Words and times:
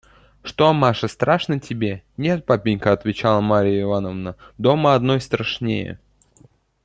Что, 0.41 0.73
Маша, 0.73 1.07
страшно 1.07 1.59
тебе?»– 1.59 2.01
«Нет, 2.17 2.43
папенька,– 2.43 2.91
отвечала 2.91 3.39
Марья 3.39 3.83
Ивановна,– 3.83 4.35
дома 4.57 4.95
одной 4.95 5.21
страшнее». 5.21 5.99